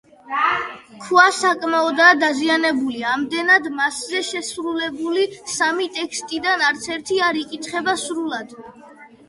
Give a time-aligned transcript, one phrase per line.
[1.01, 8.61] ქვა საკმაოდაა დაზიანებული, ამდენად მასზე შესრულებული სამი ტექსტიდან არცერთი არ იკითხება სრულად.